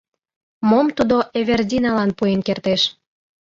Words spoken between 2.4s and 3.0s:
кертеш?